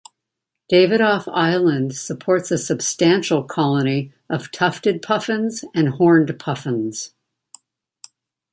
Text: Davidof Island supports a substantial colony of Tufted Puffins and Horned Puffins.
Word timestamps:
Davidof 0.73 1.27
Island 1.31 1.93
supports 1.95 2.49
a 2.49 2.57
substantial 2.57 3.43
colony 3.43 4.11
of 4.31 4.49
Tufted 4.51 5.03
Puffins 5.03 5.63
and 5.75 5.89
Horned 5.89 6.39
Puffins. 6.39 7.13